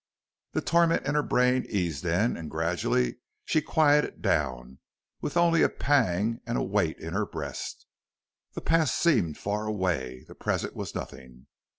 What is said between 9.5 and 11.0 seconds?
away. The present was